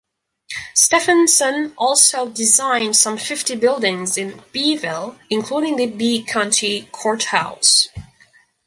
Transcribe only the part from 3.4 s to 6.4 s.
buildings in Beeville, including the Bee